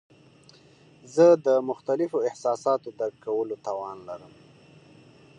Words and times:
زه 1.15 1.25
د 1.45 1.47
مختلفو 1.69 2.17
احساساتو 2.29 2.89
درک 2.99 3.15
کولو 3.25 3.55
توان 3.65 3.97
لرم. 4.07 4.33